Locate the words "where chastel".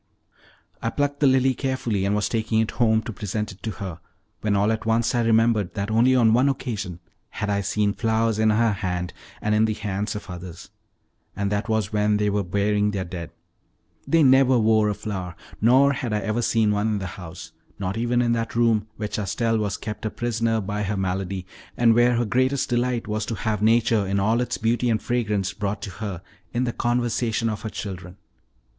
18.97-19.59